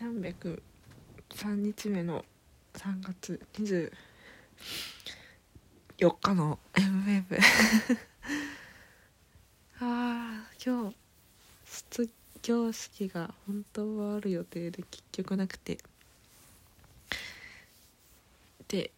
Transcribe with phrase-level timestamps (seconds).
[0.00, 0.60] 303
[1.54, 2.22] 日目の
[2.74, 3.90] 3月24
[6.20, 7.38] 日の m ウェブ
[9.80, 10.96] ああ今日
[11.64, 12.10] 卒
[12.42, 15.78] 業式が本当はある予定で結局なくて。
[18.68, 18.90] で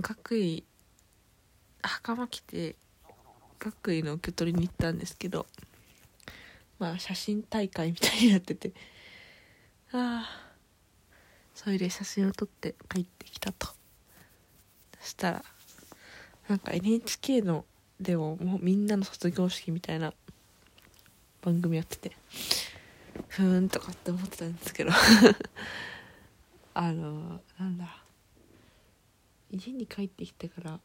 [0.00, 0.64] 学位
[1.82, 2.76] 袴着て
[3.58, 5.46] 学位の受け取りに行ったんですけど
[6.78, 8.72] まあ写真大会みたいになってて。
[9.92, 10.48] ああ
[11.54, 13.68] それで写真を撮って帰ってきたと。
[15.00, 15.44] そしたら
[16.48, 17.64] なんか NHK の
[18.00, 20.12] でももうみんなの卒業式みたいな
[21.42, 22.16] 番組やってて
[23.28, 24.90] ふーんとかって思ってたんですけど。
[26.74, 28.04] あのなんだ。
[29.50, 30.80] 家に帰ってきてから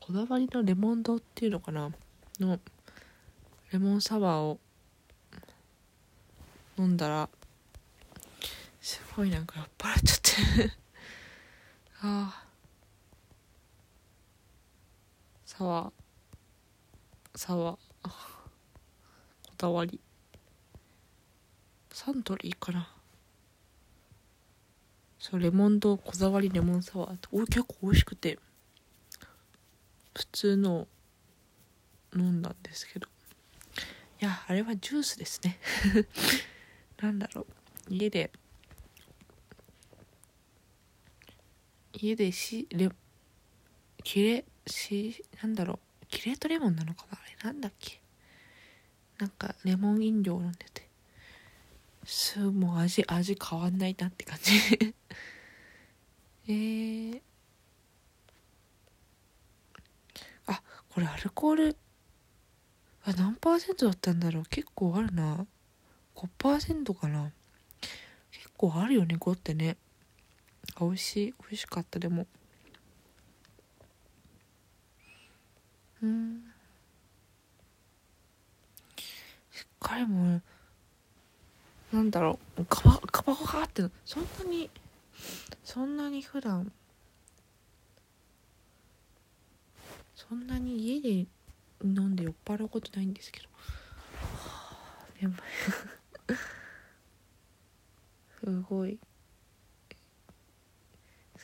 [0.00, 1.92] こだわりのレモン堂っていうのかな？
[2.40, 2.58] の
[3.70, 4.58] レモンサワーを
[6.78, 7.28] 飲んだら
[8.82, 10.72] すごいなんか酔っ払っちゃって。
[12.02, 12.46] ああ
[15.46, 17.38] サワー。
[17.38, 18.10] サワーこ
[19.56, 20.00] だわり。
[21.92, 22.92] サントリーかな。
[25.20, 27.12] そうレモンとこだわりレモンサワー。
[27.12, 28.40] ってお結構美味しくて。
[30.16, 30.88] 普通の
[32.16, 33.06] 飲んだんですけど。
[34.20, 35.60] いやあれはジュースですね。
[37.00, 37.42] なんだろ
[37.88, 37.94] う。
[37.94, 38.32] 家で
[42.02, 42.90] 家でしレ
[44.02, 46.06] キレしなんだろう。
[46.08, 47.18] キレートレモンなのかな？
[47.18, 48.00] あれなんだっけ？
[49.18, 50.88] なんかレモン飲料飲んでて。
[52.04, 54.52] すもう味味変わんないなって感じ。
[56.48, 57.22] えー、
[60.46, 61.76] あこれアルコール
[63.04, 64.44] あ何パーセントだったんだろう？
[64.46, 65.46] 結構あるな。
[66.16, 67.30] 5%かな。
[68.32, 69.76] 結構あるよね5ってね。
[70.80, 72.26] 美味しい美味しかったでも。
[76.02, 76.42] うん。
[79.50, 80.42] しっかりもう
[81.92, 84.70] なんだろうカバカバカってそんなに
[85.62, 86.72] そんなに普段
[90.14, 91.26] そんなに家で
[91.84, 93.48] 飲んで酔っ払うことないんですけど。
[94.22, 95.34] はあでも
[98.40, 98.98] すごい。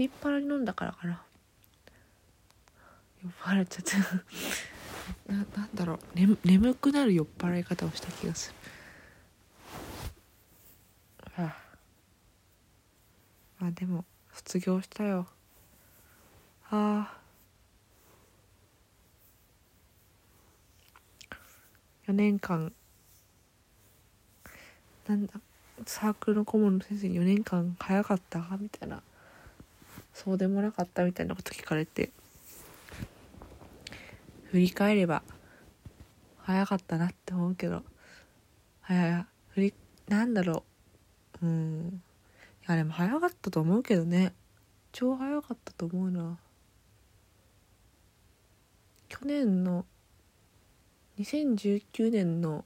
[0.00, 1.22] きっ腹に飲んだからかな。
[3.22, 3.98] 酔っ払っちゃった。
[5.30, 8.56] ななんだろう、ね、眠くなる酔っ払い方をした気がする。
[11.36, 11.56] ああ。
[13.58, 15.28] まあでも卒業したよ。
[16.70, 17.20] ああ。
[22.06, 22.72] 4年間。
[25.06, 25.34] なんだ
[25.84, 29.02] サークルの顧問の先生に4年間早かったみたいな
[30.12, 32.10] そうでもなかったみたいなこと聞かれて
[34.50, 35.22] 振り返れば
[36.38, 37.82] 早かったなって思うけど
[38.80, 39.74] 早や振り
[40.08, 40.64] なんだろ
[41.40, 41.46] う。
[41.46, 42.02] うん。
[42.62, 44.34] いやでも早かったと思うけどね。
[44.90, 46.36] 超早かったと思うな。
[49.08, 49.86] 去年の
[51.20, 52.64] 2019年の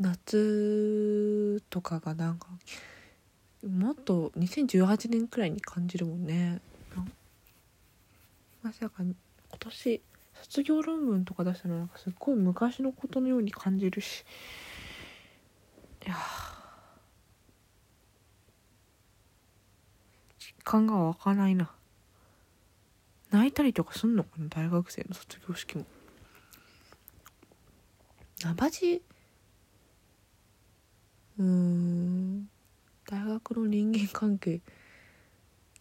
[0.00, 2.48] 夏とかがなんか
[3.68, 6.60] もっと2018年くらいに感じるもんね。
[8.62, 9.14] まさか今
[9.58, 10.02] 年
[10.42, 14.24] 卒業論文とか出したのなんかすっごい昔のことのように感じるし。
[16.06, 16.16] いや
[20.38, 21.70] 実感が湧かないな。
[23.30, 25.86] 泣いたりとかすんのかな大学生の卒業式も。
[28.42, 29.02] ナバジ？
[31.38, 32.48] うーん。
[33.10, 34.60] 大学の人間関係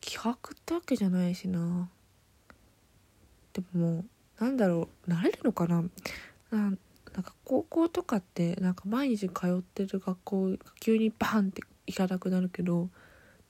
[0.01, 1.89] 企画ってわけじゃないしな。
[3.53, 4.05] でもも
[4.39, 5.83] うなんだろう慣れるのかな？
[6.51, 12.89] なんか高校とかってなんか毎日通ってる学校急にバンって行かなくなるけど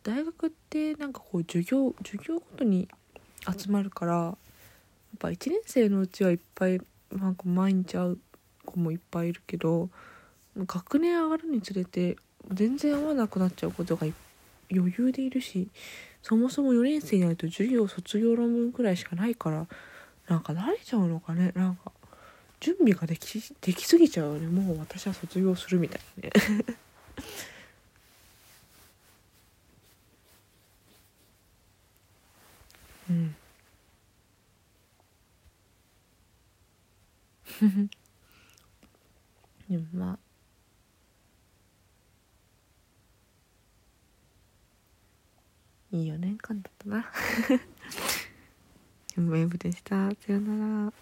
[0.03, 2.89] 大学ってなんかこう授業授業ごとに
[3.57, 4.35] 集まるからやっ
[5.17, 6.81] ぱ1年生のうちはいっぱい
[7.11, 8.17] なんか毎日会う
[8.65, 9.89] 子もいっぱいいるけど
[10.57, 12.17] 学年上がるにつれて
[12.51, 14.07] 全然会わなくなっちゃうことが
[14.71, 15.69] 余裕でいるし
[16.21, 19.67] そもそも4年生になると授業卒業論文くらいしかないから
[20.27, 21.51] なんか慣れちゃうのかね。
[21.55, 21.91] なんか
[22.59, 24.47] 準備ができできすぎちゃうよね。
[24.47, 26.31] もう私は卒業するみたいなね。
[33.09, 33.35] うん。
[39.69, 40.19] でもまあ
[45.93, 47.05] いい4年間だったな。
[49.15, 50.09] ウェブでした。
[50.09, 50.93] さよなら。